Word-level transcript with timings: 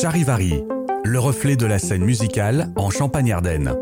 Charivari, 0.00 0.64
le 1.04 1.18
reflet 1.20 1.56
de 1.56 1.66
la 1.66 1.78
scène 1.78 2.04
musicale 2.04 2.72
en 2.76 2.90
Champagne-Ardenne. 2.90 3.74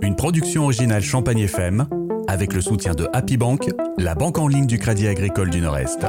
Une 0.00 0.14
production 0.14 0.64
originale 0.64 1.02
Champagne 1.02 1.40
FM 1.40 1.86
avec 2.28 2.52
le 2.52 2.60
soutien 2.60 2.94
de 2.94 3.08
Happy 3.12 3.36
Bank, 3.36 3.68
la 3.98 4.14
banque 4.14 4.38
en 4.38 4.46
ligne 4.46 4.66
du 4.66 4.78
Crédit 4.78 5.08
Agricole 5.08 5.50
du 5.50 5.60
Nord-Est. 5.60 6.06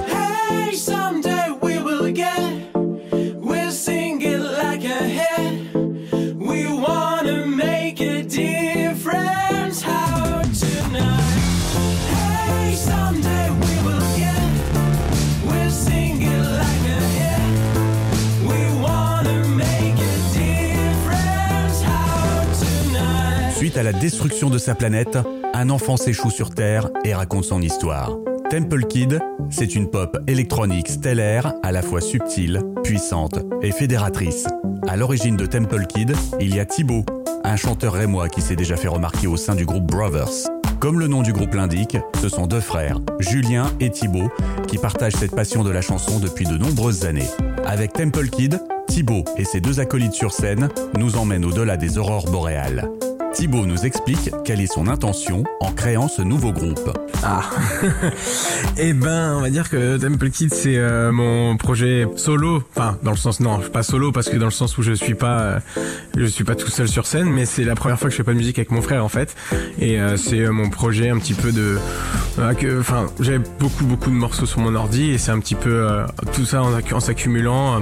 À 23.77 23.83
la 23.83 23.93
destruction 23.93 24.49
de 24.49 24.57
sa 24.57 24.75
planète, 24.75 25.17
un 25.53 25.69
enfant 25.69 25.97
s'échoue 25.97 26.29
sur 26.29 26.49
Terre 26.49 26.89
et 27.03 27.13
raconte 27.13 27.43
son 27.43 27.61
histoire. 27.61 28.11
Temple 28.49 28.85
Kid, 28.85 29.19
c'est 29.49 29.75
une 29.75 29.89
pop 29.89 30.17
électronique 30.27 30.87
stellaire, 30.87 31.53
à 31.63 31.71
la 31.71 31.81
fois 31.81 31.99
subtile, 31.99 32.61
puissante 32.83 33.39
et 33.61 33.71
fédératrice. 33.71 34.47
À 34.87 34.95
l'origine 34.95 35.35
de 35.35 35.45
Temple 35.45 35.87
Kid, 35.87 36.15
il 36.39 36.55
y 36.55 36.59
a 36.59 36.65
Thibaut, 36.65 37.05
un 37.43 37.55
chanteur 37.55 37.93
rémois 37.93 38.29
qui 38.29 38.41
s'est 38.41 38.55
déjà 38.55 38.77
fait 38.77 38.87
remarquer 38.87 39.27
au 39.27 39.35
sein 39.35 39.55
du 39.55 39.65
groupe 39.65 39.85
Brothers. 39.85 40.49
Comme 40.79 40.99
le 40.99 41.07
nom 41.07 41.21
du 41.21 41.33
groupe 41.33 41.53
l'indique, 41.53 41.97
ce 42.21 42.29
sont 42.29 42.47
deux 42.47 42.61
frères, 42.61 42.99
Julien 43.19 43.71
et 43.79 43.89
Thibaut, 43.89 44.31
qui 44.67 44.77
partagent 44.77 45.15
cette 45.15 45.35
passion 45.35 45.63
de 45.63 45.71
la 45.71 45.81
chanson 45.81 46.19
depuis 46.19 46.45
de 46.45 46.57
nombreuses 46.57 47.05
années. 47.05 47.29
Avec 47.65 47.93
Temple 47.93 48.29
Kid, 48.29 48.61
Thibaut 48.87 49.25
et 49.37 49.43
ses 49.43 49.59
deux 49.59 49.79
acolytes 49.79 50.13
sur 50.13 50.31
scène 50.31 50.69
nous 50.97 51.17
emmènent 51.17 51.45
au-delà 51.45 51.77
des 51.77 51.97
aurores 51.97 52.29
boréales. 52.29 52.89
Thibaut 53.35 53.65
nous 53.65 53.85
explique 53.85 54.31
quelle 54.45 54.61
est 54.61 54.71
son 54.71 54.87
intention 54.87 55.43
en 55.59 55.71
créant 55.73 56.07
ce 56.07 56.21
nouveau 56.21 56.53
groupe. 56.53 56.97
Ah, 57.21 57.41
eh 58.77 58.93
ben, 58.93 59.35
on 59.37 59.41
va 59.41 59.49
dire 59.49 59.69
que 59.69 59.97
Temple 59.97 60.29
Kid 60.29 60.53
c'est 60.53 60.77
euh, 60.77 61.11
mon 61.11 61.57
projet 61.57 62.07
solo. 62.15 62.63
Enfin, 62.75 62.97
dans 63.03 63.11
le 63.11 63.17
sens 63.17 63.41
non, 63.41 63.57
je 63.57 63.63
suis 63.63 63.71
pas 63.71 63.83
solo 63.83 64.13
parce 64.13 64.29
que 64.29 64.37
dans 64.37 64.45
le 64.45 64.51
sens 64.51 64.77
où 64.77 64.83
je 64.83 64.93
suis 64.93 65.15
pas, 65.15 65.39
euh, 65.41 65.59
je 66.15 66.25
suis 66.25 66.45
pas 66.45 66.55
tout 66.55 66.69
seul 66.69 66.87
sur 66.87 67.05
scène, 67.07 67.29
mais 67.29 67.45
c'est 67.45 67.65
la 67.65 67.75
première 67.75 67.99
fois 67.99 68.07
que 68.07 68.11
je 68.13 68.17
fais 68.17 68.23
pas 68.23 68.31
de 68.31 68.37
musique 68.37 68.57
avec 68.57 68.71
mon 68.71 68.81
frère 68.81 69.03
en 69.03 69.09
fait. 69.09 69.35
Et 69.79 69.99
euh, 69.99 70.15
c'est 70.15 70.47
mon 70.47 70.69
projet 70.69 71.09
un 71.09 71.17
petit 71.19 71.33
peu 71.33 71.51
de, 71.51 71.77
que- 72.57 72.79
enfin, 72.79 73.07
j'avais 73.19 73.41
beaucoup 73.59 73.85
beaucoup 73.85 74.09
de 74.11 74.15
morceaux 74.15 74.45
sur 74.45 74.59
mon 74.61 74.75
ordi 74.75 75.11
et 75.11 75.17
c'est 75.17 75.31
un 75.31 75.39
petit 75.39 75.55
peu 75.55 75.85
tout 76.33 76.45
ça 76.45 76.63
en, 76.63 76.69
en 76.73 76.99
s'accumulant. 77.01 77.81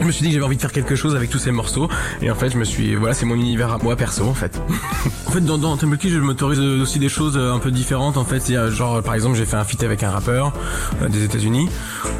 Je 0.00 0.04
me 0.04 0.10
suis 0.12 0.22
dit 0.22 0.28
que 0.28 0.34
j'avais 0.34 0.44
envie 0.46 0.56
de 0.56 0.60
faire 0.60 0.72
quelque 0.72 0.94
chose 0.96 1.16
avec 1.16 1.28
tous 1.30 1.38
ces 1.38 1.50
morceaux 1.50 1.88
et 2.22 2.30
en 2.30 2.34
fait 2.34 2.50
je 2.50 2.56
me 2.58 2.64
suis 2.64 2.94
voilà 2.94 3.14
c'est 3.14 3.26
mon 3.26 3.34
univers 3.34 3.72
à 3.72 3.78
moi 3.78 3.96
perso 3.96 4.24
en 4.24 4.34
fait. 4.34 4.60
en 5.26 5.30
fait 5.30 5.40
dans, 5.40 5.58
dans 5.58 5.76
Temple 5.76 5.96
je 6.02 6.18
m'autorise 6.18 6.58
aussi 6.60 6.98
des 6.98 7.08
choses 7.08 7.36
euh, 7.36 7.52
un 7.52 7.58
peu 7.58 7.70
différentes 7.70 8.16
en 8.16 8.24
fait. 8.24 8.42
Genre 8.70 9.02
par 9.02 9.14
exemple 9.14 9.36
j'ai 9.36 9.44
fait 9.46 9.56
un 9.56 9.64
feat 9.64 9.82
avec 9.82 10.02
un 10.02 10.10
rappeur 10.10 10.52
euh, 11.02 11.08
des 11.08 11.24
États-Unis. 11.24 11.68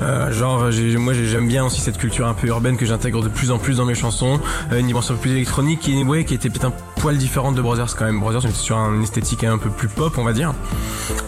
Euh, 0.03 0.33
genre 0.33 0.69
moi 0.98 1.12
j'ai- 1.12 1.27
j'aime 1.27 1.47
bien 1.48 1.65
aussi 1.65 1.81
cette 1.81 1.98
culture 1.98 2.27
un 2.27 2.35
peu 2.35 2.47
urbaine 2.48 2.77
que 2.77 2.87
j'intègre 2.87 3.23
de 3.23 3.29
plus 3.29 3.51
en 3.51 3.59
plus 3.59 3.77
dans 3.79 3.85
mes 3.85 3.95
chansons. 3.95 4.41
Euh, 4.73 4.79
une 4.81 4.87
dimension 4.87 5.15
un 5.15 5.17
plus 5.19 5.31
électronique 5.31 5.81
qui 5.81 6.03
ouais 6.05 6.25
qui 6.25 6.35
était 6.35 6.51
peut-être 6.51 6.67
un 6.67 6.73
poil 7.01 7.17
différente 7.17 7.55
de 7.55 7.63
Brothers 7.63 7.95
quand 7.97 8.05
même. 8.05 8.20
Brothers 8.20 8.42
on 8.45 8.48
était 8.48 8.59
sur 8.59 8.77
une 8.77 9.03
esthétique 9.03 9.45
un 9.45 9.59
peu 9.59 9.70
plus 9.70 9.89
pop 9.89 10.15
on 10.19 10.25
va 10.25 10.33
dire. 10.33 10.53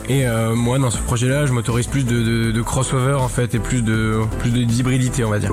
Et 0.09 0.27
euh, 0.27 0.55
moi 0.55 0.79
dans 0.79 0.91
ce 0.91 0.99
projet 0.99 1.29
là 1.29 1.47
je 1.47 1.53
m'autorise 1.53 1.87
plus 1.87 2.05
de, 2.05 2.23
de, 2.23 2.51
de 2.51 2.63
crossover 2.63 3.15
en 3.15 3.29
fait 3.29 3.55
et 3.55 3.59
plus 3.59 3.83
de 3.83 4.19
plus 4.41 4.51
d'hybridité 4.51 5.25
on 5.25 5.31
va 5.31 5.39
dire. 5.39 5.53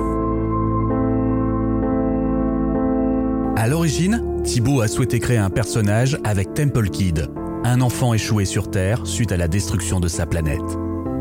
À 3.58 3.66
l'origine, 3.66 4.22
Thibaut 4.44 4.82
a 4.82 4.86
souhaité 4.86 5.18
créer 5.18 5.36
un 5.36 5.50
personnage 5.50 6.16
avec 6.22 6.54
Temple 6.54 6.90
Kid, 6.90 7.26
un 7.64 7.80
enfant 7.80 8.14
échoué 8.14 8.44
sur 8.44 8.70
Terre 8.70 9.04
suite 9.04 9.32
à 9.32 9.36
la 9.36 9.48
destruction 9.48 9.98
de 9.98 10.06
sa 10.06 10.26
planète. 10.26 10.60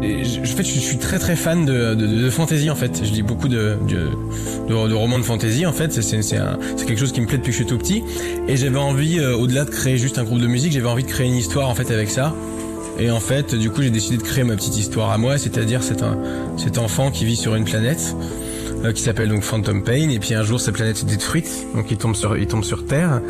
Et 0.03 0.23
je, 0.23 0.41
en 0.41 0.43
fait, 0.43 0.61
je 0.63 0.79
suis 0.79 0.99
très 0.99 1.17
très 1.17 1.35
fan 1.35 1.65
de, 1.65 1.95
de, 1.95 2.05
de 2.05 2.29
fantasy 2.29 2.69
en 2.69 2.75
fait. 2.75 3.01
Je 3.03 3.11
lis 3.11 3.23
beaucoup 3.23 3.47
de, 3.47 3.77
de, 3.87 4.11
de, 4.69 4.93
romans 4.93 5.17
de 5.17 5.23
fantasy 5.23 5.65
en 5.65 5.73
fait. 5.73 5.91
C'est- 5.91 6.85
quelque 6.85 6.99
chose 6.99 7.11
qui 7.11 7.21
me 7.21 7.25
plaît 7.25 7.39
depuis 7.39 7.53
que 7.53 7.57
je 7.57 7.63
suis 7.63 7.65
tout 7.65 7.79
petit. 7.79 8.03
Et 8.47 8.55
j'avais 8.55 8.77
envie, 8.77 9.17
euh, 9.17 9.35
au-delà 9.35 9.65
de 9.65 9.71
créer 9.71 9.97
juste 9.97 10.19
un 10.19 10.23
groupe 10.23 10.39
de 10.39 10.45
musique, 10.45 10.73
j'avais 10.73 10.89
envie 10.89 11.05
de 11.05 11.09
créer 11.09 11.25
une 11.25 11.37
histoire 11.37 11.67
en 11.69 11.73
fait 11.73 11.89
avec 11.89 12.11
ça. 12.11 12.35
Et 12.99 13.09
en 13.09 13.19
fait, 13.19 13.55
du 13.55 13.71
coup, 13.71 13.81
j'ai 13.81 13.89
décidé 13.89 14.17
de 14.17 14.21
créer 14.21 14.43
ma 14.43 14.55
petite 14.55 14.77
histoire 14.77 15.09
à 15.09 15.17
moi, 15.17 15.39
c'est-à-dire 15.39 15.81
cet, 15.81 16.03
cet 16.57 16.77
enfant 16.77 17.09
qui 17.09 17.25
vit 17.25 17.35
sur 17.35 17.55
une 17.55 17.65
planète 17.65 18.15
euh, 18.83 18.93
qui 18.93 19.01
s'appelle 19.01 19.29
donc 19.29 19.43
Phantom 19.43 19.83
Pain. 19.83 20.09
Et 20.09 20.19
puis 20.19 20.33
un 20.33 20.43
jour, 20.43 20.59
cette 20.59 20.75
planète 20.75 20.99
est 21.01 21.05
détruite, 21.05 21.67
donc 21.75 21.91
il 21.91 21.97
tombe 21.97 22.15
sur, 22.15 22.37
il 22.37 22.47
tombe 22.47 22.63
sur 22.63 22.85
Terre. 22.85 23.21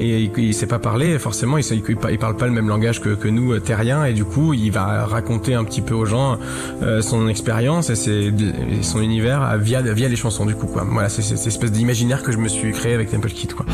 Et 0.00 0.22
il, 0.24 0.32
il 0.38 0.54
sait 0.54 0.66
pas 0.66 0.80
parler, 0.80 1.20
forcément, 1.20 1.56
il, 1.56 1.64
il, 1.70 1.82
il 2.10 2.18
parle 2.18 2.36
pas 2.36 2.46
le 2.46 2.52
même 2.52 2.68
langage 2.68 3.00
que, 3.00 3.10
que 3.10 3.28
nous, 3.28 3.52
euh, 3.52 3.60
terriens, 3.60 4.04
et 4.04 4.12
du 4.12 4.24
coup, 4.24 4.52
il 4.52 4.70
va 4.70 5.04
raconter 5.04 5.54
un 5.54 5.62
petit 5.62 5.82
peu 5.82 5.94
aux 5.94 6.04
gens 6.04 6.36
euh, 6.82 7.00
son 7.00 7.28
expérience 7.28 7.90
et, 7.90 8.08
et 8.08 8.82
son 8.82 9.00
univers 9.00 9.48
euh, 9.48 9.56
via, 9.56 9.82
via 9.82 10.08
les 10.08 10.16
chansons, 10.16 10.46
du 10.46 10.56
coup, 10.56 10.66
quoi. 10.66 10.84
Voilà, 10.90 11.08
c'est 11.08 11.22
cette 11.22 11.46
espèce 11.46 11.70
d'imaginaire 11.70 12.24
que 12.24 12.32
je 12.32 12.38
me 12.38 12.48
suis 12.48 12.72
créé 12.72 12.92
avec 12.92 13.12
Temple 13.12 13.28
Kid, 13.28 13.52
quoi. 13.52 13.66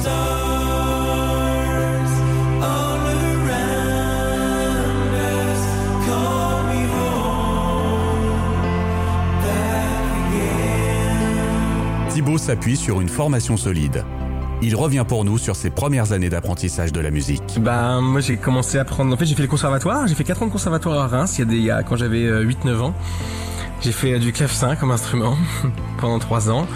Stars 0.00 0.35
s'appuie 12.38 12.76
sur 12.76 13.00
une 13.00 13.08
formation 13.08 13.56
solide. 13.56 14.04
Il 14.62 14.74
revient 14.74 15.04
pour 15.06 15.24
nous 15.24 15.38
sur 15.38 15.54
ses 15.54 15.70
premières 15.70 16.12
années 16.12 16.30
d'apprentissage 16.30 16.92
de 16.92 17.00
la 17.00 17.10
musique. 17.10 17.60
Bah 17.60 18.00
moi 18.00 18.20
j'ai 18.20 18.36
commencé 18.36 18.78
à 18.78 18.84
prendre 18.84 19.12
en 19.12 19.16
fait 19.16 19.26
j'ai 19.26 19.34
fait 19.34 19.42
le 19.42 19.48
conservatoire, 19.48 20.06
j'ai 20.06 20.14
fait 20.14 20.24
4 20.24 20.42
ans 20.42 20.46
de 20.46 20.52
conservatoire 20.52 20.98
à 20.98 21.06
Reims 21.06 21.36
il 21.36 21.40
y 21.40 21.42
a 21.42 21.44
des 21.44 21.56
il 21.58 21.84
quand 21.88 21.96
j'avais 21.96 22.26
8 22.42 22.64
9 22.64 22.82
ans. 22.82 22.94
J'ai 23.82 23.92
fait 23.92 24.14
euh, 24.14 24.18
du 24.18 24.32
clavecin 24.32 24.74
comme 24.74 24.90
instrument 24.90 25.36
pendant 25.98 26.18
3 26.18 26.50
ans 26.50 26.66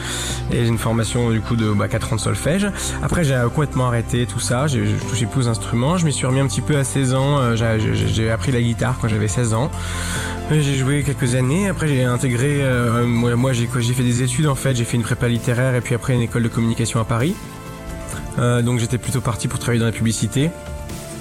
et 0.53 0.65
j'ai 0.65 0.69
une 0.69 0.78
formation 0.78 1.31
du 1.31 1.41
coup 1.41 1.56
de 1.56 1.72
bah, 1.72 1.88
4 1.88 2.12
ans 2.12 2.16
de 2.16 2.20
solfège. 2.20 2.66
Après 3.03 3.25
j'ai 3.25 3.34
euh, 3.34 3.49
complètement 3.49 3.87
arrêté 3.87 4.26
tout 4.26 4.41
ça, 4.41 4.66
j'ai 4.66 4.84
touché 5.09 5.26
plus 5.26 5.47
aux 5.47 5.49
instruments, 5.49 5.97
je 5.97 6.04
m'y 6.04 6.12
suis 6.12 6.26
remis 6.26 6.41
un 6.41 6.47
petit 6.47 6.60
peu 6.60 6.76
à 6.76 6.84
16 6.84 7.15
ans, 7.15 7.38
euh, 7.38 7.56
j'ai 7.56 8.31
appris 8.31 8.53
la 8.53 8.60
guitare 8.60 8.97
quand 9.00 9.09
j'avais 9.09 9.28
16 9.28 9.54
ans. 9.54 9.70
J'ai 10.50 10.75
joué 10.75 11.03
quelques 11.05 11.37
années, 11.37 11.69
après 11.69 11.87
j'ai 11.87 12.03
intégré 12.03 12.59
euh, 12.62 13.06
moi, 13.06 13.53
j'ai 13.53 13.66
fait 13.69 14.03
des 14.03 14.22
études 14.22 14.47
en 14.49 14.56
fait, 14.56 14.75
j'ai 14.75 14.84
fait 14.84 14.97
une 14.97 15.05
prépa 15.05 15.28
littéraire 15.28 15.75
et 15.77 15.81
puis 15.81 15.94
après 15.94 16.12
une 16.15 16.22
école 16.22 16.43
de 16.43 16.49
communication 16.49 16.99
à 17.00 17.05
Paris. 17.05 17.34
Euh, 18.38 18.61
donc 18.61 18.81
j'étais 18.81 18.99
plutôt 18.99 19.21
parti 19.21 19.47
pour 19.47 19.59
travailler 19.61 19.78
dans 19.81 19.87
la 19.87 19.93
publicité. 19.93 20.50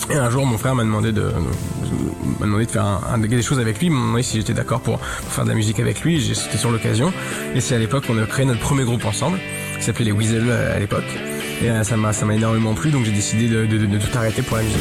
Et 0.10 0.16
un 0.16 0.30
jour, 0.32 0.46
mon 0.48 0.58
frère 0.58 0.74
m'a 0.74 0.84
demandé 0.84 1.12
de, 1.12 1.22
m'a 2.40 2.46
demandé 2.48 2.66
de 2.66 2.72
faire 2.72 2.86
un, 2.86 3.18
des 3.20 3.42
choses 3.44 3.60
avec 3.60 3.80
lui. 3.80 3.92
M'a 3.92 4.00
demandé 4.00 4.24
si 4.24 4.38
j'étais 4.38 4.54
d'accord 4.54 4.82
pour, 4.82 4.98
pour 4.98 5.32
faire 5.32 5.44
de 5.44 5.50
la 5.50 5.56
musique 5.56 5.80
avec 5.80 6.02
lui. 6.02 6.20
Sauté 6.34 6.58
sur 6.58 6.72
l'occasion. 6.72 7.14
Et 7.54 7.62
c'est 7.62 7.76
à 7.76 7.80
l'époque 7.80 8.08
qu'on 8.08 8.18
a 8.18 8.26
créé 8.26 8.46
notre 8.46 8.62
premier 8.62 8.84
groupe 8.86 9.06
ensemble, 9.06 9.40
qui 9.78 9.84
s'appelait 9.84 10.06
les 10.06 10.12
Weasel 10.12 10.46
euh, 10.48 10.76
à 10.76 10.80
l'époque. 10.80 11.04
Et 11.62 11.70
euh, 11.70 11.84
ça 11.84 11.98
m'a, 11.98 12.14
ça 12.14 12.26
m'a 12.26 12.34
énormément 12.34 12.74
plu, 12.74 12.90
donc 12.90 13.06
j'ai 13.06 13.12
décidé 13.12 13.48
de, 13.50 13.66
de- 13.68 13.78
de- 13.78 13.86
de 13.86 13.98
tout 14.00 14.18
arrêter 14.18 14.42
pour 14.42 14.58
la 14.58 14.64
musique. 14.64 14.80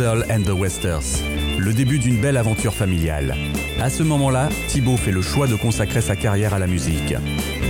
And 0.00 0.44
the 0.44 0.52
Westers. 0.52 1.22
Le 1.58 1.74
début 1.74 1.98
d'une 1.98 2.16
belle 2.16 2.38
aventure 2.38 2.72
familiale. 2.72 3.36
À 3.78 3.90
ce 3.90 4.02
moment-là, 4.02 4.48
Thibaut 4.68 4.96
fait 4.96 5.10
le 5.10 5.20
choix 5.20 5.46
de 5.46 5.54
consacrer 5.54 6.00
sa 6.00 6.16
carrière 6.16 6.54
à 6.54 6.58
la 6.58 6.66
musique. 6.66 7.14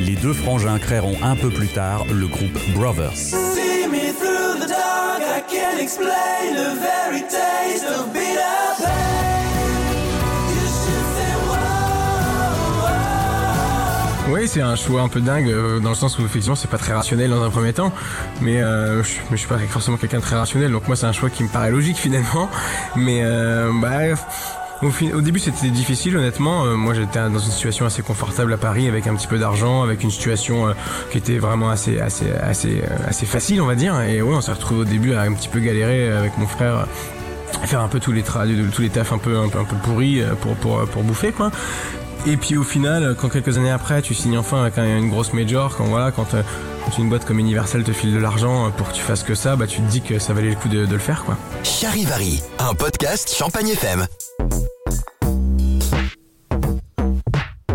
Les 0.00 0.14
deux 0.14 0.32
frangins 0.32 0.78
créeront 0.78 1.16
un 1.22 1.34
peu 1.34 1.50
plus 1.50 1.66
tard 1.66 2.06
le 2.12 2.28
groupe 2.28 2.56
Brothers. 2.74 3.34
Oui, 14.32 14.48
c'est 14.48 14.62
un 14.62 14.76
choix 14.76 15.02
un 15.02 15.08
peu 15.08 15.20
dingue 15.20 15.50
euh, 15.50 15.78
dans 15.78 15.90
le 15.90 15.94
sens 15.94 16.18
où 16.18 16.24
effectivement 16.24 16.56
c'est 16.56 16.70
pas 16.70 16.78
très 16.78 16.94
rationnel 16.94 17.28
dans 17.28 17.42
un 17.42 17.50
premier 17.50 17.74
temps, 17.74 17.92
mais 18.40 18.62
euh, 18.62 19.02
je, 19.02 19.10
mais 19.30 19.36
je 19.36 19.40
suis 19.40 19.46
pas 19.46 19.58
forcément 19.58 19.98
quelqu'un 19.98 20.20
de 20.20 20.22
très 20.22 20.36
rationnel, 20.36 20.72
donc 20.72 20.86
moi 20.86 20.96
c'est 20.96 21.04
un 21.04 21.12
choix 21.12 21.28
qui 21.28 21.42
me 21.42 21.50
paraît 21.50 21.70
logique 21.70 21.96
finalement. 21.98 22.48
Mais 22.96 23.20
euh, 23.24 23.70
bah, 23.82 24.16
au, 24.80 25.20
début 25.20 25.38
c'était 25.38 25.68
difficile 25.68 26.16
honnêtement. 26.16 26.64
Moi 26.64 26.94
j'étais 26.94 27.18
dans 27.18 27.38
une 27.38 27.52
situation 27.52 27.84
assez 27.84 28.00
confortable 28.00 28.54
à 28.54 28.56
Paris 28.56 28.88
avec 28.88 29.06
un 29.06 29.14
petit 29.16 29.26
peu 29.26 29.36
d'argent, 29.36 29.82
avec 29.82 30.02
une 30.02 30.10
situation 30.10 30.74
qui 31.10 31.18
était 31.18 31.38
vraiment 31.38 31.68
assez 31.68 32.00
assez 32.00 32.32
assez 32.32 32.82
assez 33.06 33.26
facile 33.26 33.60
on 33.60 33.66
va 33.66 33.74
dire. 33.74 34.00
Et 34.00 34.22
ouais, 34.22 34.34
on 34.34 34.40
s'est 34.40 34.52
retrouvé 34.52 34.80
au 34.80 34.84
début 34.86 35.12
à 35.12 35.22
un 35.22 35.34
petit 35.34 35.48
peu 35.48 35.60
galérer 35.60 36.10
avec 36.10 36.38
mon 36.38 36.46
frère 36.46 36.86
faire 37.64 37.82
un 37.82 37.88
peu 37.88 38.00
tous 38.00 38.12
les 38.12 38.22
tra 38.22 38.44
tous 38.46 38.80
les 38.80 38.88
tafs 38.88 39.12
un 39.12 39.18
peu 39.18 39.36
un 39.38 39.48
peu 39.48 39.76
pourris 39.84 40.22
pour 40.40 40.54
pour 40.56 40.80
pour 40.86 41.02
bouffer 41.02 41.32
quoi. 41.32 41.50
Et 42.26 42.36
puis 42.36 42.56
au 42.56 42.62
final, 42.62 43.16
quand 43.20 43.28
quelques 43.28 43.58
années 43.58 43.70
après, 43.72 44.00
tu 44.00 44.14
signes 44.14 44.38
enfin 44.38 44.62
avec 44.62 44.78
un- 44.78 44.98
une 44.98 45.10
grosse 45.10 45.32
major, 45.32 45.76
quand 45.76 45.84
voilà, 45.84 46.12
quand, 46.12 46.34
euh, 46.34 46.42
quand 46.84 46.96
une 46.98 47.08
boîte 47.08 47.24
comme 47.24 47.40
Universal 47.40 47.82
te 47.82 47.92
file 47.92 48.14
de 48.14 48.18
l'argent 48.18 48.66
euh, 48.66 48.70
pour 48.70 48.88
que 48.88 48.94
tu 48.94 49.02
fasses 49.02 49.24
que 49.24 49.34
ça, 49.34 49.56
bah 49.56 49.66
tu 49.66 49.80
te 49.80 49.90
dis 49.90 50.02
que 50.02 50.18
ça 50.20 50.32
valait 50.32 50.50
le 50.50 50.54
coup 50.56 50.68
de, 50.68 50.86
de 50.86 50.92
le 50.92 50.98
faire 51.00 51.24
quoi. 51.24 51.36
Charivari, 51.64 52.40
un 52.60 52.74
podcast 52.74 53.34
Champagne 53.36 53.70
FM. 53.70 54.06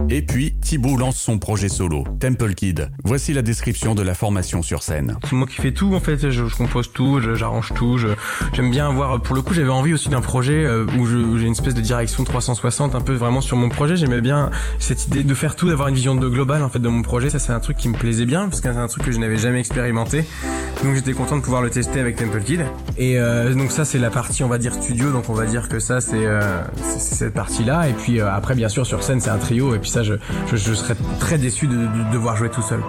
Et 0.10 0.22
puis, 0.22 0.54
Thibaut 0.62 0.96
lance 0.96 1.18
son 1.18 1.38
projet 1.38 1.68
solo, 1.68 2.06
Temple 2.20 2.54
Kid. 2.54 2.90
Voici 3.04 3.34
la 3.34 3.42
description 3.42 3.94
de 3.94 4.02
la 4.02 4.14
formation 4.14 4.62
sur 4.62 4.82
scène. 4.82 5.18
C'est 5.26 5.34
moi 5.34 5.48
qui 5.48 5.56
fais 5.56 5.74
tout 5.74 5.94
en 5.94 6.00
fait, 6.00 6.30
je, 6.30 6.44
compose 6.56 6.92
tout, 6.94 7.20
j'arrange 7.36 7.74
tout, 7.76 7.98
j'aime 8.54 8.72
bien 8.72 8.88
avoir, 8.88 9.22
pour 9.22 9.36
le 9.36 9.42
coup 9.42 9.54
j'avais 9.54 9.70
envie 9.70 9.94
aussi 9.94 10.10
d'un 10.10 10.22
projet 10.22 10.66
euh, 10.66 10.86
où 10.98 11.38
j'ai 11.38 11.46
une 11.46 11.52
espèce 11.52 11.74
de 11.74 11.82
direction 11.82 12.24
360 12.24 12.96
un 12.96 13.02
peu 13.02 13.14
vraiment 13.14 13.42
sur 13.42 13.58
mon 13.58 13.70
projet, 13.70 13.98
j'aimais 13.98 14.22
bien 14.22 14.50
cette 14.80 15.08
idée 15.08 15.24
de 15.24 15.34
faire 15.34 15.56
tout, 15.56 15.68
d'avoir 15.68 15.90
une 15.90 15.96
vision 15.96 16.16
de 16.16 16.28
globale 16.28 16.64
en 16.64 16.70
fait 16.70 16.80
de 16.80 16.88
mon 16.88 17.02
projet, 17.02 17.30
ça 17.30 17.40
c'est 17.40 17.52
un 17.52 17.60
truc 17.60 17.78
qui 17.78 17.90
me 17.90 17.98
plaisait 17.98 18.26
bien 18.26 18.48
parce 18.48 18.62
que 18.62 18.72
c'est 18.72 18.78
un 18.78 18.88
truc 18.88 19.04
que 19.04 19.12
je 19.12 19.20
n'avais 19.20 19.38
jamais 19.38 19.60
expérimenté, 19.60 20.26
donc 20.84 20.96
j'étais 20.96 21.14
content 21.14 21.38
de 21.38 21.42
pouvoir 21.42 21.62
le 21.62 21.70
tester 21.70 22.00
avec 22.00 22.16
Temple 22.16 22.42
Kid. 22.42 22.62
Et 22.98 23.20
euh, 23.20 23.54
donc 23.54 23.72
ça 23.72 23.86
c'est 23.86 24.00
la 24.00 24.10
partie 24.10 24.44
on 24.44 24.48
va 24.48 24.58
dire 24.58 24.74
studio, 24.74 25.12
donc 25.12 25.30
on 25.30 25.34
va 25.34 25.46
dire 25.46 25.70
que 25.70 25.80
ça 25.80 26.02
c'est 26.02 26.26
euh, 26.26 26.62
cette 26.98 27.34
partie 27.34 27.64
là, 27.64 27.88
et 27.88 27.94
puis 27.94 28.20
euh, 28.20 28.32
après 28.32 28.56
bien 28.56 28.70
sûr 28.70 28.86
sur 28.86 29.04
scène 29.04 29.20
c'est 29.20 29.30
un 29.30 29.38
trio, 29.38 29.74
je, 30.04 30.74
serais 30.74 30.96
très 31.20 31.38
déçu 31.38 31.68
de 31.68 32.12
devoir 32.12 32.36
jouer 32.38 32.50
tout 32.50 32.62
seul. 32.62 32.82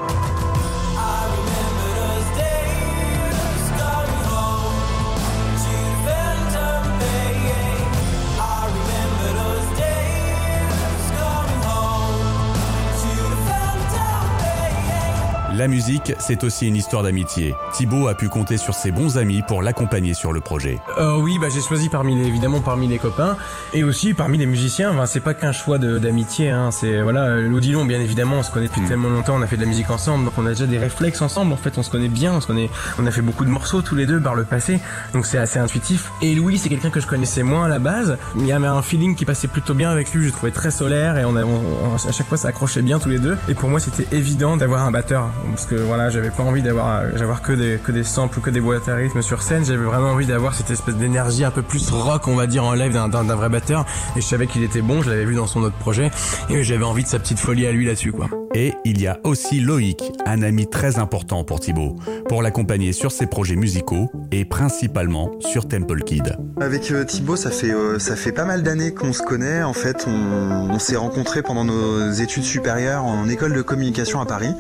La 15.59 15.67
musique, 15.67 16.13
c'est 16.21 16.45
aussi 16.45 16.69
une 16.69 16.77
histoire 16.77 17.03
d'amitié. 17.03 17.53
Thibaut 17.73 18.07
a 18.07 18.15
pu 18.15 18.29
compter 18.29 18.59
sur 18.59 18.75
ses 18.75 18.93
bons 18.93 19.19
amis 19.19 19.43
pour 19.49 19.61
l'accompagner 19.61 20.15
sur 20.15 20.33
le 20.33 20.41
projet. 20.41 20.79
Euh, 21.01 21.17
oui, 21.19 21.37
bah 21.41 21.49
j'ai 21.53 21.61
choisi 21.61 21.89
parmi 21.89 22.15
les, 22.15 22.29
évidemment 22.29 22.61
parmi 22.61 22.87
les 22.87 22.99
copains 22.99 23.37
et 23.73 23.83
aussi 23.83 24.15
parmi 24.15 24.39
les 24.39 24.47
musiciens. 24.47 24.93
Enfin, 24.93 25.07
c'est 25.07 25.19
pas 25.19 25.35
qu'un 25.35 25.51
choix 25.51 25.79
de- 25.79 25.99
d'amitié. 25.99 26.51
Hein, 26.51 26.71
c'est 26.71 27.03
voilà, 27.03 27.37
l'Odilon, 27.41 27.85
bien 27.87 27.99
évidemment, 28.01 28.37
on 28.37 28.43
se 28.45 28.53
connaît 28.53 28.69
depuis 28.69 28.83
tellement 28.87 29.09
longtemps, 29.09 29.35
on 29.37 29.43
a 29.43 29.49
fait 29.49 29.57
de 29.57 29.63
la 29.63 29.67
musique 29.67 29.91
ensemble, 29.91 30.27
donc 30.27 30.35
on 30.39 30.47
a 30.47 30.51
déjà 30.51 30.67
des 30.67 30.79
réflexes 30.79 31.23
ensemble. 31.23 31.53
En 31.53 31.57
fait, 31.57 31.77
on 31.77 31.83
se 31.83 31.91
connaît 31.91 32.07
bien, 32.09 32.35
on 32.35 32.41
se 32.41 32.47
connaît, 32.47 32.71
on 33.01 33.07
a 33.07 33.11
fait 33.11 33.23
beaucoup 33.23 33.45
de 33.45 33.51
morceaux 33.51 33.83
tous 33.83 33.97
les 33.97 34.07
deux 34.07 34.21
par 34.21 34.37
le 34.37 34.45
passé, 34.45 34.79
donc 35.13 35.27
c'est 35.27 35.39
assez 35.39 35.59
intuitif. 35.59 36.13
Et 36.23 36.37
Louis, 36.37 36.59
c'est 36.59 36.69
quelqu'un 36.69 36.91
que 36.91 37.01
je 37.01 37.09
connaissais 37.09 37.43
moins 37.43 37.65
à 37.65 37.69
la 37.69 37.81
base. 37.81 38.17
Il 38.37 38.47
y 38.47 38.53
avait 38.53 38.69
un 38.69 38.83
feeling 38.83 39.17
qui 39.17 39.25
passait 39.25 39.49
plutôt 39.49 39.75
bien 39.75 39.91
avec 39.91 40.13
lui. 40.13 40.21
Je 40.23 40.27
le 40.27 40.33
trouvais 40.33 40.53
très 40.53 40.71
solaire 40.71 41.19
et 41.19 41.25
on, 41.25 41.35
a, 41.35 41.43
on- 41.43 41.63
on- 41.93 41.95
à 42.09 42.13
chaque 42.13 42.29
fois 42.29 42.37
ça 42.39 42.49
accrochait 42.49 42.83
bien 42.83 43.01
tous 43.01 43.09
les 43.09 43.19
deux. 43.19 43.37
Et 43.49 43.55
pour 43.55 43.69
moi, 43.71 43.81
c'était 43.81 44.07
évident 44.15 44.57
d'avoir 44.57 44.85
un 44.87 44.93
batteur 44.93 45.31
parce 45.51 45.67
que 45.67 45.75
voilà, 45.75 46.11
j'avais 46.11 46.31
pas 46.31 46.43
envie 46.43 46.63
d'avoir 46.63 47.13
d'avoir 47.13 47.43
que 47.43 47.53
des 47.53 47.79
que 47.83 47.93
des 47.93 48.05
samples 48.05 48.39
ou 48.39 48.43
que 48.43 48.51
des 48.51 48.61
boîtes 48.61 48.89
à 48.89 48.95
rythme 48.95 49.23
sur 49.23 49.43
scène. 49.43 49.65
J'avais 49.65 49.85
vraiment 49.85 50.11
envie 50.11 50.27
d'avoir 50.27 50.55
cette 50.55 50.71
espèce 50.71 50.97
d'énergie 50.97 51.45
un 51.45 51.51
peu 51.51 51.63
plus 51.63 51.91
rock, 51.91 52.29
on 52.29 52.37
va 52.37 52.47
dire 52.47 52.65
en 52.65 52.75
live 52.75 52.93
d'un 52.93 53.09
d'un 53.09 53.25
d'un 53.25 53.37
vrai 53.37 53.49
batteur. 53.49 53.85
Et 54.17 54.21
je 54.21 54.27
savais 54.27 54.47
qu'il 54.47 54.63
était 54.63 54.83
bon. 54.83 55.03
Je 55.03 55.11
l'avais 55.11 55.25
vu 55.25 55.35
dans 55.35 55.47
son 55.47 55.63
autre 55.63 55.77
projet 55.77 56.11
et 56.51 56.63
j'avais 56.63 56.85
envie 56.85 57.03
de 57.03 57.09
sa 57.09 57.19
petite 57.19 57.39
folie 57.39 57.67
à 57.67 57.73
lui 57.73 57.87
là-dessus 57.87 58.13
quoi. 58.13 58.29
Et 58.55 58.73
il 58.85 59.01
y 59.01 59.07
a 59.07 59.19
aussi 59.25 59.61
Loïc, 59.61 60.03
un 60.27 60.43
ami 60.43 60.67
très 60.67 60.99
important 60.99 61.45
pour 61.45 61.61
Thibaut, 61.61 61.97
pour 62.29 62.43
l'accompagner 62.43 62.93
sur 62.93 63.13
ses 63.13 63.27
projets 63.27 63.57
musicaux 63.57 64.11
et 64.33 64.45
principalement 64.45 65.31
sur 65.41 65.69
Temple 65.69 66.03
Kid. 66.03 66.37
Avec 66.61 66.91
euh, 66.91 67.05
Thibaut, 67.05 67.37
ça 67.37 67.51
fait 67.51 67.73
euh, 67.73 67.99
ça 67.99 68.17
fait 68.17 68.33
pas 68.33 68.45
mal 68.45 68.63
d'années 68.63 68.95
qu'on 68.95 69.13
se 69.13 69.23
connaît. 69.23 69.63
En 69.63 69.75
fait, 69.75 70.07
on, 70.07 70.71
on 70.71 70.79
s'est 70.79 70.97
rencontrés 70.97 71.43
pendant 71.43 71.65
nos 71.65 72.11
études 72.13 72.45
supérieures 72.45 73.05
en 73.05 73.29
école 73.29 73.55
de 73.55 73.63
communication 73.63 74.21
à 74.21 74.27
Paris. 74.27 74.55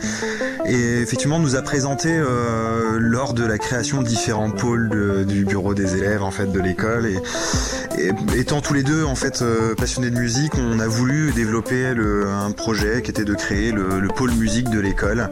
Et 0.66 0.77
effectivement, 0.78 1.38
nous 1.38 1.56
a 1.56 1.62
présenté 1.62 2.08
euh, 2.10 2.98
lors 3.00 3.34
de 3.34 3.44
la 3.44 3.58
création 3.58 4.02
de 4.02 4.06
différents 4.06 4.50
pôles 4.50 5.24
du 5.26 5.44
bureau 5.44 5.74
des 5.74 5.96
élèves 5.96 6.22
en 6.22 6.30
fait 6.30 6.50
de 6.50 6.60
l'école. 6.60 7.06
Et, 7.06 7.18
étant 8.36 8.60
tous 8.60 8.74
les 8.74 8.84
deux 8.84 9.04
en 9.04 9.16
fait 9.16 9.42
euh, 9.42 9.74
passionnés 9.74 10.10
de 10.10 10.18
musique, 10.18 10.52
on 10.56 10.78
a 10.78 10.86
voulu 10.86 11.32
développer 11.32 11.94
le, 11.94 12.28
un 12.28 12.52
projet 12.52 13.02
qui 13.02 13.10
était 13.10 13.24
de 13.24 13.34
créer 13.34 13.72
le, 13.72 13.98
le 13.98 14.08
pôle 14.08 14.32
musique 14.32 14.70
de 14.70 14.78
l'école. 14.78 15.30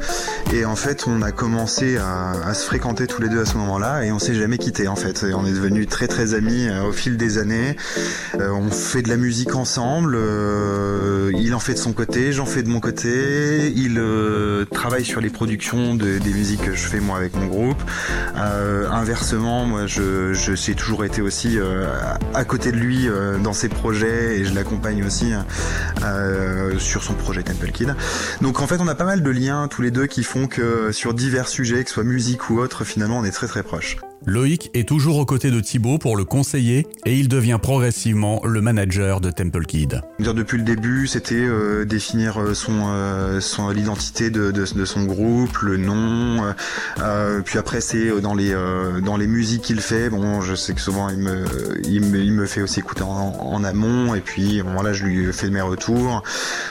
Et 0.52 0.64
en 0.64 0.75
fait, 0.75 1.04
on 1.06 1.22
a 1.22 1.31
commencé 1.31 1.96
à, 1.96 2.54
se 2.54 2.64
fréquenter 2.64 3.06
tous 3.06 3.22
les 3.22 3.28
deux 3.28 3.40
à 3.40 3.44
ce 3.44 3.56
moment-là 3.58 4.04
et 4.04 4.12
on 4.12 4.19
s'est 4.19 4.34
jamais 4.34 4.58
quitté 4.58 4.88
en 4.88 4.96
fait. 4.96 5.25
Et 5.25 5.34
on 5.34 5.46
est 5.46 5.52
devenus 5.52 5.87
très 5.88 6.08
très 6.08 6.34
amis 6.34 6.69
euh, 6.69 6.84
au 6.84 6.93
fil 6.93 7.16
des 7.16 7.38
années. 7.38 7.76
On 8.38 8.70
fait 8.70 9.02
de 9.02 9.08
la 9.08 9.16
musique 9.16 9.54
ensemble. 9.54 10.19
il 11.34 11.54
en 11.54 11.60
fait 11.60 11.75
de 11.75 11.78
son 11.78 11.93
côté, 11.93 12.32
j'en 12.32 12.46
fais 12.46 12.62
de 12.62 12.69
mon 12.69 12.81
côté. 12.81 13.72
Il 13.76 14.00
travaille 14.70 15.04
sur 15.04 15.20
les 15.20 15.25
productions 15.31 15.94
de- 15.94 16.19
des 16.19 16.32
musiques 16.32 16.62
que 16.62 16.75
je 16.75 16.87
fais 16.87 17.00
moi 17.00 17.17
avec 17.19 17.34
mon 17.34 17.46
groupe. 17.46 17.81
Euh, 18.37 18.88
inversement, 18.90 19.64
moi 19.67 19.87
je, 19.87 20.32
je 20.32 20.55
j'ai 20.55 20.75
toujours 20.75 21.05
été 21.05 21.23
aussi 21.23 21.58
euh, 21.58 21.87
à 22.34 22.44
côté 22.44 22.73
de 22.73 22.76
lui 22.76 23.08
euh, 23.08 23.38
dans 23.38 23.52
ses 23.52 23.69
projets 23.69 24.38
et 24.38 24.44
je 24.44 24.55
l'accompagne 24.55 25.05
aussi 25.05 25.32
euh, 26.02 26.78
sur 26.78 27.02
son 27.02 27.14
projet 27.14 27.43
Temple 27.43 27.70
Kid. 27.73 27.94
Donc 28.40 28.61
en 28.61 28.67
fait, 28.67 28.76
on 28.81 28.88
a 28.88 28.94
pas 28.94 29.05
mal 29.05 29.23
de 29.23 29.31
liens 29.31 29.69
tous 29.69 29.82
les 29.82 29.90
deux 29.90 30.06
qui 30.06 30.23
font 30.23 30.46
que 30.46 30.93
sur 30.93 31.14
divers 31.14 31.49
sujets, 31.49 31.82
que 31.84 31.88
ce 31.88 31.94
soit 31.94 32.05
musique 32.05 32.50
ou 32.50 32.58
autre, 32.58 32.84
finalement, 32.84 33.19
on 33.19 33.25
est 33.25 33.31
très 33.31 33.46
très 33.46 33.62
proches. 33.62 33.96
Loïc 34.25 34.71
est 34.75 34.89
toujours 34.89 35.19
aux 35.19 35.27
côtés 35.27 35.51
de 35.51 35.61
Thibaut 35.61 35.99
pour 35.99 36.17
le 36.17 36.25
conseiller 36.25 36.87
et 37.05 37.17
il 37.17 37.29
devient 37.29 37.59
progressivement 37.61 38.41
le 38.45 38.61
manager 38.61 39.21
de 39.21 39.31
Temple 39.31 39.65
Kid. 39.67 40.01
Depuis 40.19 40.59
le 40.59 40.65
début, 40.65 41.07
c'était 41.07 41.35
euh, 41.35 41.85
définir 41.85 42.41
euh, 42.41 42.55
son, 42.55 42.87
euh, 42.89 43.41
l'identité 43.73 44.31
de, 44.31 44.65
son 44.65 45.05
groupe, 45.05 45.59
le 45.59 45.77
nom. 45.77 46.55
puis 47.45 47.59
après, 47.59 47.81
c'est 47.81 48.21
dans 48.21 48.35
les 48.35 48.55
dans 49.03 49.17
les 49.17 49.27
musiques 49.27 49.63
qu'il 49.63 49.81
fait. 49.81 50.11
Bon, 50.11 50.41
je 50.41 50.55
sais 50.55 50.75
que 50.75 50.81
souvent 50.81 51.09
il 51.09 51.19
me 51.19 51.45
il 51.85 52.03
me, 52.33 52.47
fait 52.47 52.63
aussi 52.63 52.81
écouter 52.81 53.03
en, 53.03 53.65
amont. 53.65 54.15
Et 54.15 54.21
puis 54.21 54.63
bon, 54.63 54.83
là, 54.83 54.93
je 54.93 55.05
lui 55.05 55.33
fais 55.33 55.51
mes 55.51 55.61
retours. 55.61 56.23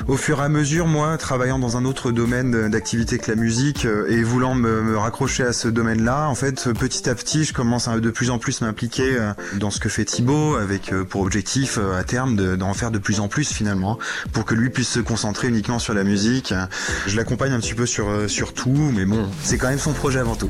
Au 0.07 0.17
fur 0.17 0.39
et 0.39 0.43
à 0.43 0.49
mesure, 0.49 0.87
moi, 0.87 1.17
travaillant 1.17 1.59
dans 1.59 1.77
un 1.77 1.85
autre 1.85 2.11
domaine 2.11 2.69
d'activité 2.69 3.17
que 3.17 3.29
la 3.29 3.35
musique 3.35 3.85
et 4.09 4.23
voulant 4.23 4.55
me, 4.55 4.81
me 4.81 4.97
raccrocher 4.97 5.43
à 5.43 5.53
ce 5.53 5.67
domaine-là, 5.67 6.27
en 6.29 6.35
fait, 6.35 6.71
petit 6.73 7.09
à 7.09 7.15
petit, 7.15 7.34
je 7.43 7.53
commence 7.53 7.87
à 7.87 7.99
de 7.99 8.09
plus 8.09 8.29
en 8.29 8.37
plus 8.39 8.61
m'impliquer 8.61 9.17
euh, 9.17 9.33
dans 9.55 9.69
ce 9.71 9.79
que 9.79 9.89
fait 9.89 10.05
Thibaut, 10.05 10.55
avec 10.55 10.91
euh, 10.93 11.03
pour 11.03 11.21
objectif 11.21 11.77
euh, 11.77 11.99
à 11.99 12.03
terme 12.03 12.35
de- 12.35 12.55
d'en 12.55 12.73
faire 12.73 12.91
de 12.91 12.97
plus 12.99 13.19
en 13.19 13.27
plus 13.27 13.51
finalement, 13.51 13.97
pour 14.31 14.45
que 14.45 14.53
lui 14.55 14.69
puisse 14.69 14.89
se 14.89 14.99
concentrer 14.99 15.47
uniquement 15.47 15.79
sur 15.79 15.93
la 15.93 16.03
musique. 16.03 16.53
Je 17.07 17.17
l'accompagne 17.17 17.51
un 17.53 17.59
petit 17.59 17.73
peu 17.73 17.85
sur 17.85 18.29
sur 18.29 18.53
tout, 18.53 18.91
mais 18.95 19.05
bon, 19.05 19.27
c'est 19.43 19.57
quand 19.57 19.67
même 19.69 19.79
son 19.79 19.93
projet 19.93 20.19
avant 20.19 20.35
tout. 20.35 20.49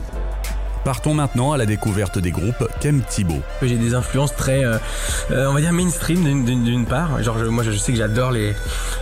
Partons 0.85 1.15
maintenant 1.15 1.51
à 1.51 1.57
la 1.57 1.65
découverte 1.65 2.19
des 2.19 2.29
groupes 2.29 2.63
qu'aime 2.79 3.01
Thibaut. 3.09 3.41
J'ai 3.63 3.75
des 3.75 3.95
influences 3.95 4.35
très, 4.35 4.63
euh, 4.63 4.77
euh, 5.31 5.47
on 5.49 5.53
va 5.53 5.59
dire 5.59 5.73
mainstream 5.73 6.23
d'une- 6.23 6.45
d'une 6.45 6.63
d'une 6.63 6.85
part. 6.85 7.21
Genre 7.23 7.39
je- 7.39 7.45
moi 7.45 7.63
je 7.63 7.71
sais 7.71 7.91
que 7.91 7.97
j'adore 7.97 8.31
les, 8.31 8.53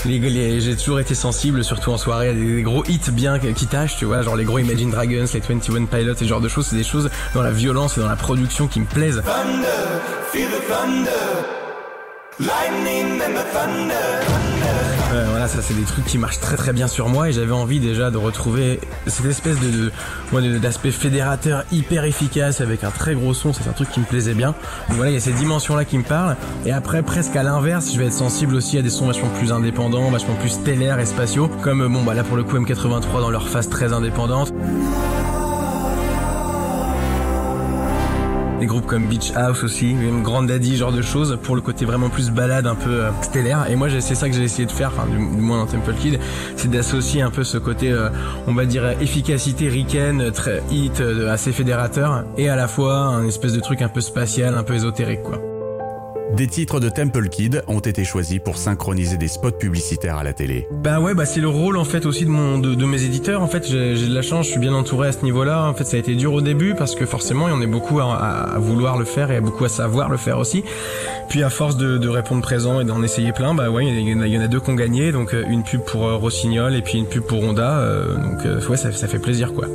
les, 0.05 0.17
les- 0.17 0.61
j'ai 0.61 0.77
toujours 0.77 1.01
été 1.01 1.13
sensible, 1.13 1.61
surtout 1.63 1.91
en 1.91 1.97
soirée, 1.97 2.29
à 2.29 2.33
des, 2.33 2.55
des 2.55 2.61
gros 2.63 2.85
hits 2.85 3.11
bien 3.11 3.37
qui 3.37 3.53
qui 3.53 3.67
tâchent, 3.67 3.97
tu 3.97 4.05
vois, 4.05 4.21
genre 4.21 4.37
les 4.37 4.45
gros 4.45 4.59
Imagine 4.59 4.91
Dragons, 4.91 5.25
les 5.33 5.39
21 5.41 5.85
Pilots, 5.85 6.15
ce 6.17 6.23
genre 6.25 6.39
de 6.41 6.47
choses, 6.47 6.67
c'est 6.69 6.77
des 6.77 6.85
choses 6.85 7.09
dans 7.35 7.43
la 7.43 7.51
violence 7.51 7.97
et 7.97 8.01
dans 8.01 8.07
la 8.09 8.15
production 8.15 8.67
qui 8.67 8.79
me 8.79 8.85
plaisent. 8.85 9.21
Thunder, 9.25 9.67
feel 10.31 10.47
the 10.47 10.67
thunder. 10.69 11.09
Lightning 12.39 13.21
and 13.21 13.33
the 13.35 13.45
thunder. 13.53 14.92
Voilà, 15.13 15.47
ça 15.47 15.61
c'est 15.61 15.75
des 15.75 15.83
trucs 15.83 16.05
qui 16.05 16.17
marchent 16.17 16.39
très 16.39 16.55
très 16.55 16.73
bien 16.73 16.87
sur 16.87 17.07
moi 17.07 17.29
et 17.29 17.33
j'avais 17.33 17.51
envie 17.51 17.79
déjà 17.79 18.09
de 18.09 18.17
retrouver 18.17 18.79
cette 19.05 19.25
espèce 19.25 19.57
de, 19.59 20.57
d'aspect 20.57 20.91
fédérateur 20.91 21.63
hyper 21.71 22.03
efficace 22.03 22.61
avec 22.61 22.83
un 22.83 22.89
très 22.89 23.13
gros 23.13 23.33
son, 23.33 23.53
c'est 23.53 23.67
un 23.69 23.73
truc 23.73 23.91
qui 23.91 23.99
me 23.99 24.05
plaisait 24.05 24.33
bien. 24.33 24.55
Donc 24.87 24.97
voilà, 24.97 25.11
il 25.11 25.13
y 25.13 25.17
a 25.17 25.19
ces 25.19 25.33
dimensions 25.33 25.75
là 25.75 25.85
qui 25.85 25.97
me 25.97 26.03
parlent 26.03 26.35
et 26.65 26.71
après 26.71 27.03
presque 27.03 27.35
à 27.35 27.43
l'inverse, 27.43 27.91
je 27.93 27.99
vais 27.99 28.07
être 28.07 28.13
sensible 28.13 28.55
aussi 28.55 28.77
à 28.77 28.81
des 28.81 28.89
sons 28.89 29.05
vachement 29.05 29.29
plus 29.37 29.51
indépendants, 29.51 30.09
vachement 30.09 30.35
plus 30.35 30.49
stellaires 30.49 30.99
et 30.99 31.05
spatiaux 31.05 31.47
comme 31.61 31.87
bon 31.93 32.01
bah 32.01 32.15
là 32.15 32.23
pour 32.23 32.37
le 32.37 32.43
coup 32.43 32.57
M83 32.57 33.21
dans 33.21 33.29
leur 33.29 33.47
phase 33.47 33.69
très 33.69 33.93
indépendante. 33.93 34.51
Des 38.63 38.67
groupes 38.67 38.85
comme 38.85 39.07
Beach 39.07 39.33
House 39.35 39.61
aussi, 39.65 39.93
même 39.93 40.23
Grand 40.23 40.41
Daddy, 40.41 40.77
genre 40.77 40.93
de 40.93 41.01
choses, 41.01 41.37
pour 41.43 41.55
le 41.55 41.59
côté 41.59 41.83
vraiment 41.83 42.07
plus 42.07 42.31
balade, 42.31 42.65
un 42.65 42.75
peu 42.75 42.91
euh, 42.91 43.09
stellaire. 43.21 43.69
Et 43.69 43.75
moi, 43.75 43.89
c'est 43.99 44.15
ça 44.15 44.29
que 44.29 44.35
j'ai 44.35 44.43
essayé 44.43 44.65
de 44.65 44.71
faire, 44.71 44.93
enfin, 44.95 45.05
du, 45.05 45.17
du 45.17 45.41
moins 45.41 45.57
dans 45.57 45.65
Temple 45.65 45.93
Kid, 45.95 46.17
c'est 46.55 46.71
d'associer 46.71 47.21
un 47.21 47.29
peu 47.29 47.43
ce 47.43 47.57
côté, 47.57 47.91
euh, 47.91 48.07
on 48.47 48.53
va 48.53 48.63
dire, 48.63 48.89
efficacité 49.01 49.67
ricaine, 49.67 50.31
très 50.31 50.63
hit, 50.71 51.01
euh, 51.01 51.29
assez 51.29 51.51
fédérateur, 51.51 52.23
et 52.37 52.47
à 52.47 52.55
la 52.55 52.69
fois 52.69 52.99
un 52.99 53.27
espèce 53.27 53.51
de 53.51 53.59
truc 53.59 53.81
un 53.81 53.89
peu 53.89 53.99
spatial, 53.99 54.55
un 54.55 54.63
peu 54.63 54.75
ésotérique, 54.75 55.23
quoi. 55.23 55.41
Des 56.35 56.47
titres 56.47 56.79
de 56.79 56.89
Temple 56.89 57.29
Kid 57.29 57.61
ont 57.67 57.79
été 57.79 58.03
choisis 58.03 58.39
pour 58.39 58.57
synchroniser 58.57 59.17
des 59.17 59.27
spots 59.27 59.51
publicitaires 59.51 60.17
à 60.17 60.23
la 60.23 60.33
télé. 60.33 60.67
Bah 60.71 60.99
ouais, 60.99 61.13
bah 61.13 61.25
c'est 61.25 61.41
le 61.41 61.47
rôle 61.47 61.77
en 61.77 61.83
fait 61.83 62.07
aussi 62.07 62.25
de 62.25 62.29
mon 62.31 62.57
de, 62.57 62.73
de 62.73 62.85
mes 62.85 63.03
éditeurs. 63.03 63.41
En 63.43 63.47
fait, 63.47 63.67
j'ai 63.67 64.07
de 64.07 64.13
la 64.15 64.23
chance, 64.23 64.47
je 64.47 64.51
suis 64.51 64.59
bien 64.59 64.73
entouré 64.73 65.09
à 65.09 65.11
ce 65.11 65.23
niveau-là. 65.23 65.63
En 65.69 65.75
fait, 65.75 65.83
ça 65.83 65.95
a 65.95 65.99
été 65.99 66.15
dur 66.15 66.33
au 66.33 66.41
début 66.41 66.73
parce 66.75 66.95
que 66.95 67.05
forcément, 67.05 67.47
il 67.47 67.51
y 67.51 67.53
en 67.53 67.61
a 67.61 67.67
beaucoup 67.67 67.99
à, 67.99 68.05
à- 68.15 68.55
à 68.55 68.57
vouloir 68.57 68.97
le 68.97 69.05
faire 69.05 69.29
et 69.29 69.41
beaucoup 69.41 69.63
à 69.65 69.69
savoir 69.69 70.09
le 70.09 70.17
faire 70.17 70.39
aussi. 70.39 70.63
Puis 71.29 71.43
à 71.43 71.51
force 71.51 71.77
de, 71.77 71.99
de 71.99 72.09
répondre 72.09 72.41
présent 72.41 72.81
et 72.81 72.85
d'en 72.85 73.03
essayer 73.03 73.31
plein, 73.31 73.53
bah 73.53 73.69
ouais, 73.69 73.85
il 73.85 73.99
y, 74.09 74.13
en 74.15 74.21
a- 74.21 74.27
il 74.27 74.33
y 74.33 74.37
en 74.37 74.41
a 74.41 74.47
deux 74.47 74.59
qui 74.59 74.71
ont 74.71 74.75
gagné. 74.75 75.11
Donc 75.11 75.35
euh, 75.35 75.43
une 75.47 75.61
pub 75.63 75.81
pour 75.81 76.07
euh, 76.07 76.15
Rossignol 76.15 76.73
et 76.75 76.81
puis 76.81 76.97
une 76.97 77.05
pub 77.07 77.23
pour 77.23 77.43
Honda. 77.43 77.77
euh, 77.79 78.15
donc 78.15 78.69
ouais, 78.69 78.77
ça, 78.77 78.91
ça 78.91 79.07
fait 79.07 79.19
plaisir 79.19 79.53
quoi. 79.53 79.67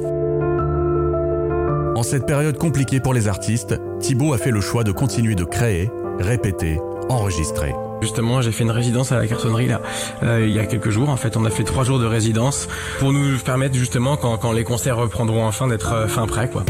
En 1.94 2.04
cette 2.04 2.26
période 2.26 2.56
compliquée 2.58 3.00
pour 3.00 3.12
les 3.12 3.26
artistes, 3.26 3.74
Thibaut 3.98 4.32
a 4.32 4.38
fait 4.38 4.52
le 4.52 4.60
choix 4.60 4.84
de 4.84 4.92
continuer 4.92 5.34
de 5.34 5.42
créer, 5.42 5.90
répéter, 6.18 6.78
enregistrer. 7.08 7.74
Justement, 8.00 8.42
j'ai 8.42 8.52
fait 8.52 8.64
une 8.64 8.70
résidence 8.70 9.10
à 9.10 9.16
la 9.16 9.26
cartonnerie 9.26 9.66
là, 9.66 9.80
euh, 10.22 10.46
il 10.46 10.54
y 10.54 10.58
a 10.58 10.66
quelques 10.66 10.90
jours. 10.90 11.08
En 11.08 11.16
fait, 11.16 11.36
on 11.36 11.44
a 11.44 11.50
fait 11.50 11.64
trois 11.64 11.84
jours 11.84 11.98
de 11.98 12.06
résidence 12.06 12.68
pour 13.00 13.12
nous 13.12 13.38
permettre 13.38 13.74
justement, 13.74 14.16
quand, 14.16 14.36
quand 14.38 14.52
les 14.52 14.64
concerts 14.64 14.96
reprendront 14.96 15.46
enfin, 15.46 15.66
d'être 15.66 15.92
euh, 15.92 16.06
fin 16.06 16.26
prêt 16.26 16.48
quoi. 16.48 16.64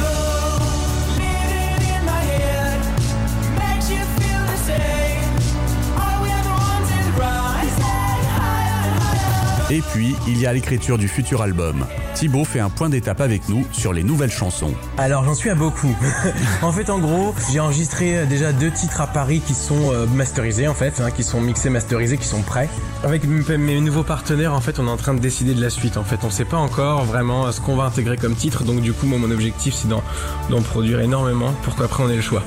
Et 9.71 9.83
puis, 9.83 10.17
il 10.27 10.41
y 10.41 10.47
a 10.47 10.53
l'écriture 10.55 10.97
du 10.97 11.09
futur 11.09 11.43
album. 11.43 11.85
Thibaut 12.15 12.47
fait 12.47 12.59
un 12.59 12.71
point 12.71 12.89
d'étape 12.89 13.21
avec 13.21 13.51
nous 13.51 13.67
sur 13.71 13.93
les 13.93 14.03
nouvelles 14.03 14.31
chansons. 14.31 14.73
Alors 14.97 15.25
j'en 15.25 15.35
suis 15.35 15.51
à 15.51 15.55
beaucoup. 15.55 15.95
en 16.63 16.73
fait 16.73 16.89
en 16.89 16.99
gros 16.99 17.35
j'ai 17.53 17.61
enregistré 17.61 18.19
euh, 18.19 18.27
déjà 18.27 18.53
deux 18.53 18.71
titres 18.71 19.03
à 19.03 19.07
Paris 19.07 19.43
qui 19.47 19.53
sont 19.53 19.93
euh, 19.93 20.07
masterisés 20.07 20.69
en 20.69 20.75
fait, 20.75 21.01
hein, 21.01 21.11
qui 21.11 21.23
sont 21.23 21.43
mixés, 21.43 21.69
masterisés, 21.69 22.17
qui 22.17 22.27
sont 22.27 22.41
prêts. 22.41 22.69
Avec 23.05 23.25
mes 23.25 23.81
nouveaux 23.81 24.05
partenaires 24.05 24.55
en 24.55 24.61
fait 24.61 24.79
on 24.79 24.87
est 24.87 24.91
en 24.91 24.97
train 24.97 25.15
de 25.15 25.21
décider 25.21 25.55
de 25.55 25.61
la 25.61 25.71
suite 25.71 25.99
en 25.99 26.05
fait. 26.05 26.21
On 26.25 26.31
sait 26.31 26.47
pas 26.47 26.57
encore 26.57 27.05
vraiment 27.05 27.47
euh, 27.47 27.53
ce 27.53 27.61
qu'on 27.61 27.77
va 27.77 27.85
intégrer 27.85 28.17
comme 28.17 28.35
titre 28.35 28.65
donc 28.65 28.81
du 28.81 28.95
coup 28.95 29.07
moi 29.07 29.19
mon 29.19 29.31
objectif 29.31 29.75
c'est 29.75 29.89
d'en, 29.89 30.03
d'en 30.49 30.63
produire 30.63 31.01
énormément 31.01 31.53
pour 31.63 31.77
qu'après 31.77 32.03
on 32.03 32.09
ait 32.09 32.17
le 32.17 32.23
choix. 32.23 32.43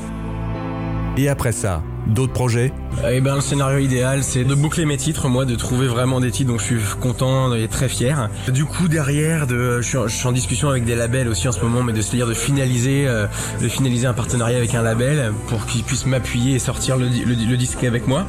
Et 1.18 1.28
après 1.28 1.52
ça, 1.52 1.84
d'autres 2.08 2.34
projets 2.34 2.72
Et 3.12 3.22
ben 3.22 3.36
le 3.36 3.42
scénario 3.42 3.80
idéal 3.80 4.24
c'est 4.24 4.44
de 4.44 4.56
boucler 4.56 4.86
mes 4.86 4.98
titres, 4.98 5.28
moi 5.28 5.46
de 5.46 5.56
trouver 5.56 5.88
vraiment 5.88 6.20
des 6.20 6.32
titres 6.32 6.52
dont 6.52 6.58
je 6.58 6.64
suis 6.64 6.80
content 7.00 7.54
et 7.54 7.68
très 7.68 7.90
fier. 7.90 8.30
Du 8.48 8.66
coup 8.66 8.88
derrière, 8.88 9.46
de, 9.46 9.82
je, 9.82 9.88
suis 9.88 9.98
en, 9.98 10.08
je 10.08 10.16
suis 10.16 10.28
en 10.28 10.32
discussion 10.32 10.70
avec 10.70 10.86
des 10.86 10.96
labels 10.96 11.28
aussi 11.28 11.48
en 11.48 11.52
ce 11.52 11.62
moment, 11.62 11.84
mais 11.84 11.94
de 11.94 12.02
se 12.02 12.16
dire 12.16 12.28
de 12.28 12.34
finaliser, 12.34 13.06
euh, 13.08 13.28
de 13.62 13.68
finaliser 13.68 14.08
un 14.08 14.14
partenariat 14.14 14.58
avec 14.58 14.74
un 14.74 14.82
label 14.82 15.34
pour 15.48 15.66
qu'ils 15.66 15.84
puissent 15.84 16.06
m'appuyer 16.06 16.56
et 16.56 16.60
sortir 16.60 16.98
le 16.98 17.56
disque 17.56 17.84
avec 17.84 18.08
moi. 18.08 18.26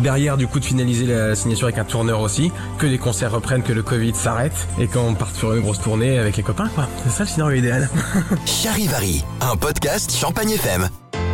Derrière, 0.00 0.36
du 0.36 0.46
coup, 0.46 0.60
de 0.60 0.64
finaliser 0.64 1.06
la 1.06 1.34
signature 1.34 1.68
avec 1.68 1.78
un 1.78 1.84
tourneur 1.84 2.20
aussi, 2.20 2.52
que 2.78 2.86
les 2.86 2.98
concerts 2.98 3.32
reprennent, 3.32 3.62
que 3.62 3.72
le 3.72 3.82
Covid 3.82 4.14
s'arrête 4.14 4.68
et 4.78 4.88
qu'on 4.88 5.14
parte 5.14 5.34
sur 5.34 5.54
une 5.54 5.62
grosse 5.62 5.80
tournée 5.80 6.18
avec 6.18 6.36
les 6.36 6.42
copains, 6.42 6.68
quoi. 6.74 6.86
C'est 7.04 7.10
ça 7.10 7.24
le 7.24 7.28
scénario 7.28 7.58
idéal. 7.58 7.88
Charivari, 8.44 9.24
un 9.40 9.56
podcast 9.56 10.14
Champagne 10.14 10.50
FM. 10.50 10.88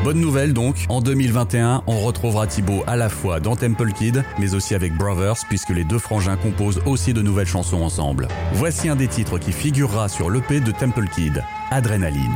Bonne 0.05 0.21
nouvelle 0.21 0.53
donc, 0.53 0.85
en 0.89 1.01
2021, 1.01 1.85
on 1.87 2.01
retrouvera 2.01 2.49
Thibaut 2.49 2.83
à 2.89 2.97
la 2.97 3.09
fois 3.09 3.39
dans 3.39 3.55
Temple 3.55 3.93
Kid, 3.93 4.25
mais 4.37 4.53
aussi 4.55 4.75
avec 4.75 4.97
Brothers, 4.97 5.37
puisque 5.49 5.69
les 5.69 5.85
deux 5.85 6.01
frangins 6.01 6.37
composent 6.37 6.81
aussi 6.87 7.15
de 7.15 7.23
nouvelles 7.23 7.47
chansons 7.47 7.83
ensemble. 7.83 8.27
Voici 8.53 8.89
un 8.89 8.97
des 8.97 9.07
titres 9.07 9.39
qui 9.39 9.53
figurera 9.53 10.09
sur 10.09 10.29
l'EP 10.29 10.59
de 10.59 10.73
Temple 10.73 11.07
Kid, 11.07 11.45
Adrénaline. 11.71 12.35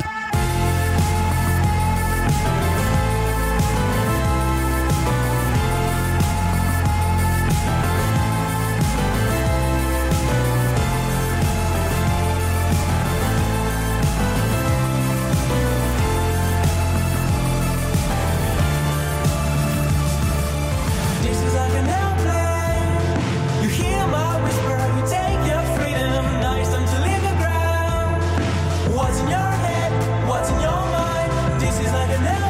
like 31.96 32.10
an 32.10 32.45